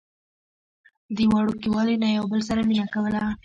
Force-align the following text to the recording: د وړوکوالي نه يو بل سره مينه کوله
د 1.15 1.17
وړوکوالي 1.31 1.95
نه 2.03 2.09
يو 2.15 2.23
بل 2.31 2.41
سره 2.49 2.61
مينه 2.69 2.85
کوله 2.93 3.23